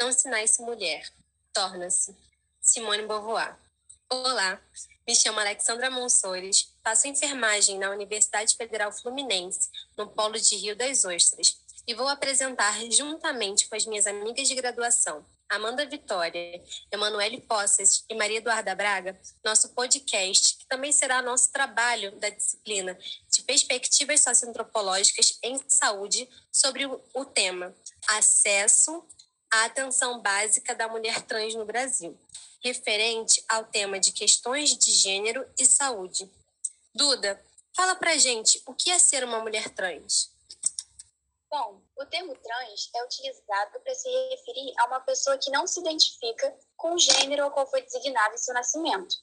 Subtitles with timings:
[0.00, 1.06] não se nasce mulher,
[1.52, 2.16] torna-se.
[2.58, 3.54] Simone Beauvoir.
[4.08, 4.58] Olá,
[5.06, 9.68] me chamo Alexandra Monsores, faço enfermagem na Universidade Federal Fluminense,
[9.98, 14.54] no Polo de Rio das Ostras, e vou apresentar, juntamente com as minhas amigas de
[14.54, 21.52] graduação, Amanda Vitória, Emanuele Poças e Maria Eduarda Braga, nosso podcast, que também será nosso
[21.52, 22.98] trabalho da disciplina
[23.30, 27.74] de perspectivas socioantropológicas em saúde sobre o tema
[28.08, 29.04] acesso
[29.50, 32.18] à atenção básica da mulher trans no Brasil,
[32.62, 36.30] referente ao tema de questões de gênero e saúde.
[36.94, 37.42] Duda,
[37.74, 40.30] fala pra gente o que é ser uma mulher trans.
[41.50, 45.80] Bom, o termo trans é utilizado para se referir a uma pessoa que não se
[45.80, 49.16] identifica com o gênero ao qual foi designado em seu nascimento.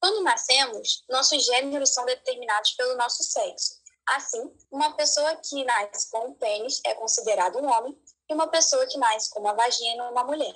[0.00, 3.78] Quando nascemos, nossos gêneros são determinados pelo nosso sexo.
[4.06, 7.96] Assim, uma pessoa que nasce com um pênis é considerada um homem
[8.30, 10.54] e uma pessoa que nasce com uma vagina uma mulher.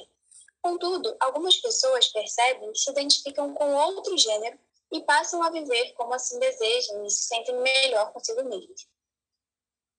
[0.62, 4.56] Contudo, algumas pessoas percebem que se identificam com outro gênero
[4.92, 8.88] e passam a viver como assim desejam e se sentem melhor consigo mesmos.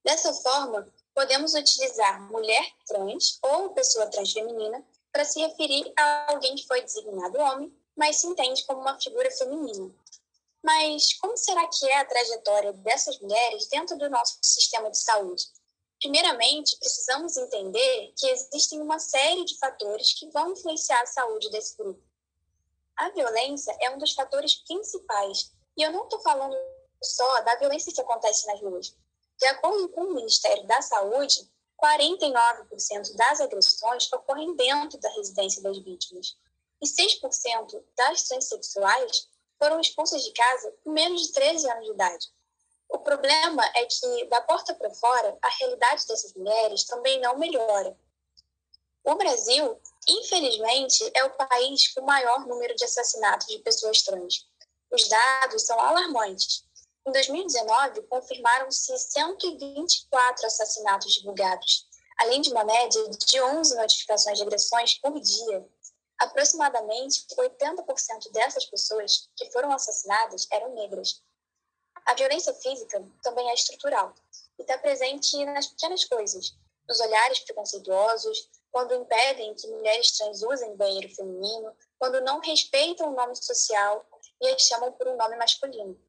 [0.05, 6.67] Dessa forma, podemos utilizar mulher trans ou pessoa transfeminina para se referir a alguém que
[6.67, 9.93] foi designado homem, mas se entende como uma figura feminina.
[10.63, 15.45] Mas como será que é a trajetória dessas mulheres dentro do nosso sistema de saúde?
[15.99, 21.77] Primeiramente, precisamos entender que existem uma série de fatores que vão influenciar a saúde desse
[21.77, 22.01] grupo.
[22.95, 26.55] A violência é um dos fatores principais, e eu não estou falando
[27.03, 28.95] só da violência que acontece nas ruas,
[29.37, 31.49] de acordo com o Ministério da Saúde,
[31.81, 36.37] 49% das agressões ocorrem dentro da residência das vítimas
[36.81, 39.27] e 6% das transexuais
[39.59, 42.27] foram expulsas de casa com menos de 13 anos de idade.
[42.95, 47.93] O problema é que, da porta para fora, a realidade dessas mulheres também não melhora.
[49.03, 54.47] O Brasil, infelizmente, é o país com maior número de assassinatos de pessoas trans.
[54.89, 56.63] Os dados são alarmantes
[57.05, 61.85] em 2019, confirmaram-se 124 assassinatos divulgados,
[62.17, 65.67] além de uma média de 11 notificações de agressões por dia.
[66.17, 71.21] Aproximadamente 80% dessas pessoas que foram assassinadas eram negras.
[72.05, 74.13] A violência física também é estrutural
[74.57, 76.55] e está presente nas pequenas coisas,
[76.87, 83.15] nos olhares preconceituosos, quando impedem que mulheres trans usem banheiro feminino, quando não respeitam o
[83.15, 84.05] nome social
[84.41, 85.99] e as chamam por um nome masculino.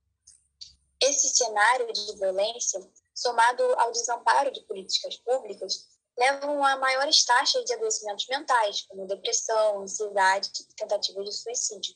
[1.00, 2.80] Esse cenário de violência,
[3.14, 5.86] somado ao desamparo de políticas públicas,
[6.18, 11.94] levam a maiores taxas de adoecimentos mentais, como depressão, ansiedade e tentativas de suicídio.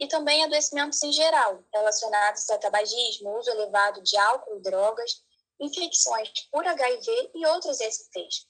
[0.00, 5.22] E também adoecimentos em geral, relacionados a tabagismo, uso elevado de álcool e drogas,
[5.60, 8.46] infecções por HIV e outras STs.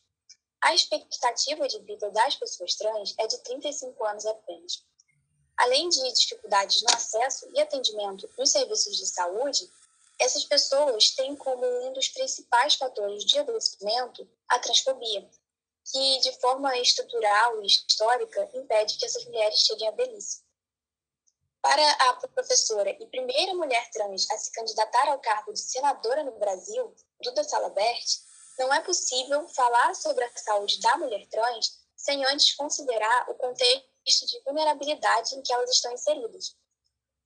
[0.60, 4.84] A expectativa de vida das pessoas trans é de 35 anos apenas.
[5.56, 9.70] Além de dificuldades no acesso e atendimento nos serviços de saúde,
[10.18, 15.28] essas pessoas têm como um dos principais fatores de adoecimento a transfobia,
[15.90, 20.42] que de forma estrutural e histórica impede que essas mulheres cheguem à velhice.
[21.68, 26.32] Para a professora e primeira mulher trans a se candidatar ao cargo de senadora no
[26.38, 28.06] Brasil, Duda Salabert,
[28.58, 34.26] não é possível falar sobre a saúde da mulher trans sem antes considerar o contexto
[34.26, 36.56] de vulnerabilidade em que elas estão inseridas,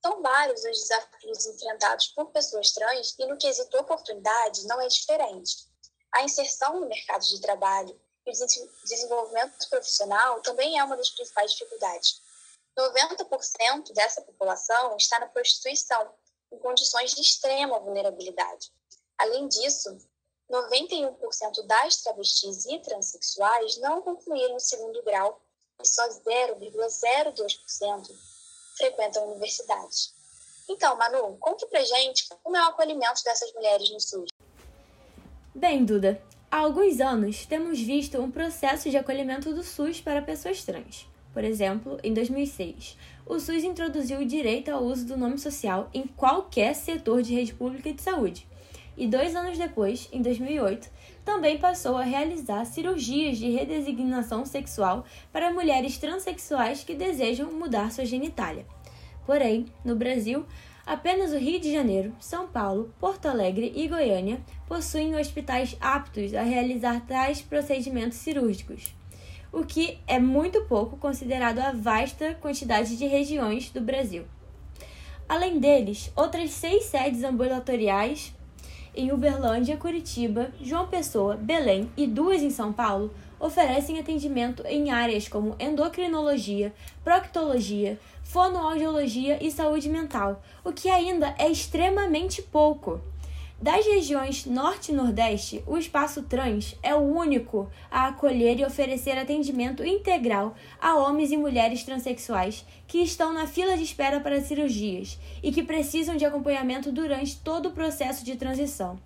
[0.05, 5.69] são vários os desafios enfrentados por pessoas trans e no quesito oportunidade não é diferente.
[6.11, 11.53] A inserção no mercado de trabalho e o desenvolvimento profissional também é uma das principais
[11.53, 12.32] dificuldades.
[12.79, 16.11] 90% dessa população está na prostituição,
[16.51, 18.73] em condições de extrema vulnerabilidade.
[19.19, 19.99] Além disso,
[20.51, 25.41] 91% das travestis e transexuais não concluíram o segundo grau
[25.83, 28.11] e só 0,02%
[28.77, 30.15] frequentam universidades.
[30.69, 34.31] Então, Manu, conte pra gente como é o acolhimento dessas mulheres no SUS.
[35.55, 40.65] Bem, Duda, há alguns anos temos visto um processo de acolhimento do SUS para pessoas
[40.65, 41.07] trans.
[41.33, 46.07] Por exemplo, em 2006, o SUS introduziu o direito ao uso do nome social em
[46.07, 48.47] qualquer setor de rede pública de saúde.
[48.97, 50.91] E dois anos depois, em 2008,
[51.25, 58.05] também passou a realizar cirurgias de redesignação sexual para mulheres transexuais que desejam mudar sua
[58.05, 58.67] genitália.
[59.25, 60.45] Porém, no Brasil,
[60.85, 66.43] apenas o Rio de Janeiro, São Paulo, Porto Alegre e Goiânia possuem hospitais aptos a
[66.43, 68.95] realizar tais procedimentos cirúrgicos,
[69.53, 74.25] o que é muito pouco considerado a vasta quantidade de regiões do Brasil.
[75.29, 78.35] Além deles, outras seis sedes ambulatoriais
[78.95, 85.29] em Uberlândia, Curitiba, João Pessoa, Belém e duas em São Paulo, oferecem atendimento em áreas
[85.29, 86.73] como endocrinologia,
[87.03, 93.01] proctologia, fonoaudiologia e saúde mental, o que ainda é extremamente pouco.
[93.63, 99.17] Das regiões Norte e Nordeste, o Espaço Trans é o único a acolher e oferecer
[99.17, 105.17] atendimento integral a homens e mulheres transexuais que estão na fila de espera para cirurgias
[105.41, 108.99] e que precisam de acompanhamento durante todo o processo de transição.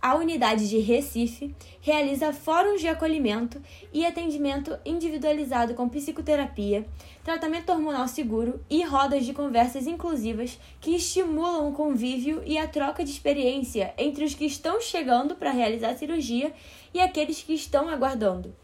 [0.00, 3.60] A unidade de Recife realiza fóruns de acolhimento
[3.92, 6.86] e atendimento individualizado com psicoterapia,
[7.24, 13.02] tratamento hormonal seguro e rodas de conversas inclusivas que estimulam o convívio e a troca
[13.02, 16.52] de experiência entre os que estão chegando para realizar a cirurgia
[16.92, 18.54] e aqueles que estão aguardando.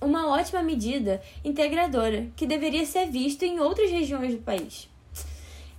[0.00, 4.89] Uma ótima medida integradora que deveria ser visto em outras regiões do país.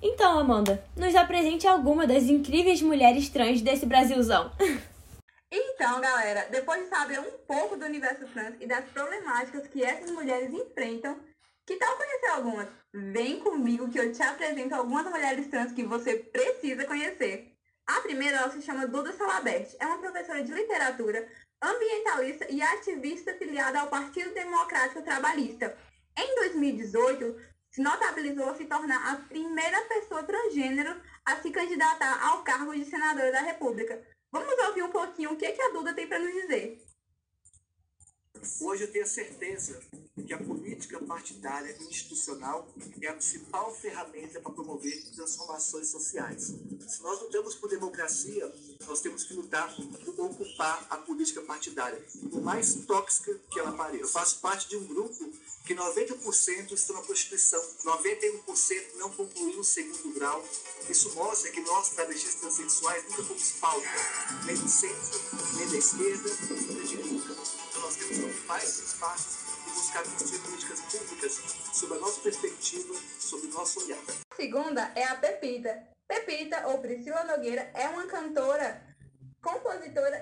[0.01, 4.51] Então, Amanda, nos apresente alguma das incríveis mulheres trans desse Brasilzão.
[5.53, 10.09] Então, galera, depois de saber um pouco do universo trans e das problemáticas que essas
[10.09, 11.19] mulheres enfrentam,
[11.67, 12.67] que tal conhecer algumas?
[12.93, 17.53] Vem comigo que eu te apresento algumas mulheres trans que você precisa conhecer.
[17.85, 19.75] A primeira, ela se chama Duda Salabert.
[19.79, 21.27] É uma professora de literatura,
[21.61, 25.75] ambientalista e ativista filiada ao Partido Democrático Trabalhista.
[26.17, 27.35] Em 2018,
[27.71, 32.85] se notabilizou a se tornar a primeira pessoa transgênero a se candidatar ao cargo de
[32.85, 34.05] senadora da República.
[34.31, 36.85] Vamos ouvir um pouquinho o que, que a Duda tem para nos dizer.
[38.59, 39.79] Hoje eu tenho a certeza
[40.25, 42.67] que a política partidária institucional
[43.01, 46.55] é a principal ferramenta para promover transformações sociais.
[46.87, 48.51] Se nós lutamos por democracia,
[48.87, 54.03] nós temos que lutar por ocupar a política partidária, por mais tóxica que ela pareça.
[54.03, 55.31] Eu faço parte de um grupo
[55.65, 60.43] que 90% estão na prostituição, 91% não concluíram o segundo grau.
[60.89, 63.87] Isso mostra que nós, travestis transexuais, nunca fomos pauta,
[64.45, 65.21] nem do centro,
[65.57, 67.35] nem da esquerda, nem da direita.
[67.79, 69.37] Nós temos que ocupar esses espaços
[69.67, 71.39] e buscar construir políticas públicas
[71.73, 74.03] sob a nossa perspectiva, sob o nosso olhar.
[74.31, 75.87] A segunda é a Pepita.
[76.07, 78.90] Pepita, ou Priscila Nogueira, é uma cantora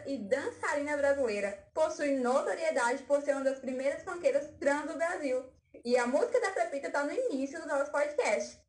[0.10, 1.70] e dançarina brasileira.
[1.72, 5.46] Possui notoriedade por ser uma das primeiras funkeiras trans do Brasil.
[5.86, 8.60] E a música da Pepita está no início do nosso podcast.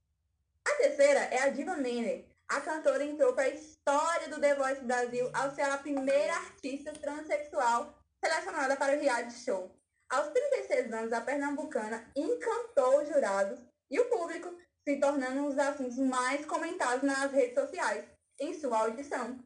[0.67, 2.31] A terceira é a Diva Mene.
[2.47, 6.93] A cantora entrou para a história do The Voice Brasil ao ser a primeira artista
[6.93, 9.75] transexual selecionada para o reality show.
[10.11, 13.61] Aos 36 anos, a pernambucana encantou os jurados
[13.91, 14.55] e o público,
[14.87, 18.05] se tornando um dos assuntos mais comentados nas redes sociais
[18.39, 19.39] em sua audição.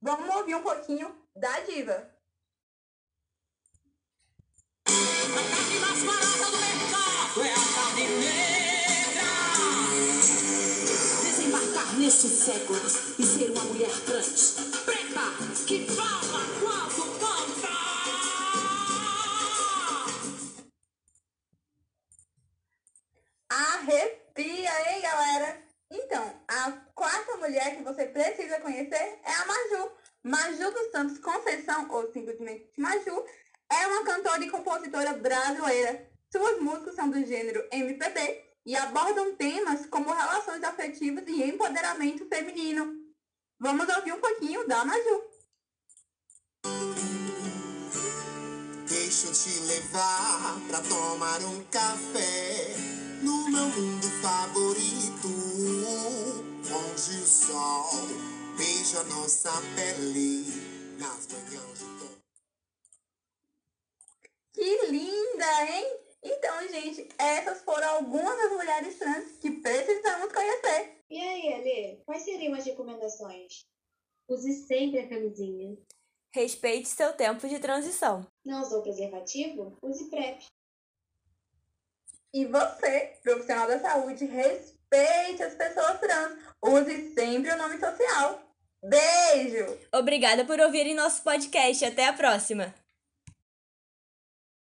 [0.00, 2.08] Vamos ouvir um pouquinho da diva.
[4.86, 9.26] A carne mais barata do mercado é a carne negra.
[11.22, 12.78] Desembarcar neste século
[13.18, 14.54] e ser uma mulher trans,
[14.84, 17.68] preta, que fala quanto canta.
[23.50, 25.67] Arrepia, hein, galera?
[25.90, 29.90] Então, a quarta mulher que você precisa conhecer é a Maju.
[30.22, 33.24] Maju dos Santos Conceição, ou simplesmente Maju,
[33.70, 36.10] é uma cantora e compositora brasileira.
[36.30, 42.94] Suas músicas são do gênero MPB e abordam temas como relações afetivas e empoderamento feminino.
[43.58, 45.22] Vamos ouvir um pouquinho da Maju.
[48.86, 52.76] Deixa eu te levar pra tomar um café
[53.22, 55.28] no meu mundo favorito,
[57.16, 57.88] o sol
[58.58, 60.44] beija nossa pele
[60.98, 61.86] nas manhãs de
[64.52, 65.86] Que linda, hein?
[66.22, 70.98] Então, gente, essas foram algumas das mulheres trans que precisamos conhecer.
[71.08, 73.64] E aí, Alê, quais seriam as recomendações?
[74.28, 75.78] Use sempre a camisinha.
[76.34, 78.26] Respeite seu tempo de transição.
[78.44, 79.78] Não usou preservativo?
[79.80, 80.44] Use PrEP.
[82.34, 84.26] E você, profissional da saúde,
[84.92, 86.38] respeite as pessoas trans.
[86.62, 88.42] Use sempre o nome social.
[88.82, 89.78] Beijo!
[89.92, 91.84] Obrigada por ouvirem nosso podcast.
[91.84, 92.74] Até a próxima!